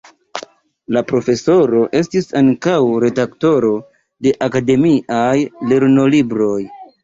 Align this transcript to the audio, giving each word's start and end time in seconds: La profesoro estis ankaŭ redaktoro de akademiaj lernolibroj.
La 0.95 1.03
profesoro 1.11 1.81
estis 1.99 2.31
ankaŭ 2.41 2.79
redaktoro 3.05 3.71
de 4.29 4.35
akademiaj 4.51 5.33
lernolibroj. 5.71 6.61